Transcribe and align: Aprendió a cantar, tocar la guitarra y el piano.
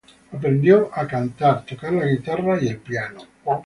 Aprendió 0.37 0.79
a 0.93 1.05
cantar, 1.05 1.63
tocar 1.63 1.93
la 1.93 2.07
guitarra 2.07 2.57
y 2.59 2.69
el 2.69 2.77
piano. 2.79 3.21